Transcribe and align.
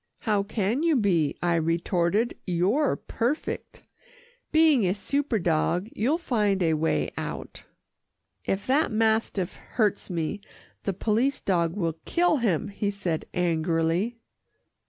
"How 0.21 0.41
can 0.41 0.81
you 0.81 0.95
be," 0.95 1.35
I 1.43 1.53
retorted, 1.57 2.35
"you're 2.47 2.95
perfect 2.95 3.83
being 4.51 4.83
a 4.83 4.95
super 4.95 5.37
dog, 5.37 5.89
you'll 5.95 6.17
find 6.17 6.63
a 6.63 6.73
way 6.73 7.11
out." 7.17 7.65
"If 8.43 8.65
that 8.65 8.91
mastiff 8.91 9.53
hurts 9.73 10.09
me, 10.09 10.41
the 10.85 10.93
police 10.93 11.39
dog 11.39 11.75
will 11.75 11.99
kill 12.05 12.37
him," 12.37 12.69
he 12.69 12.89
said 12.89 13.25
angrily. 13.35 14.17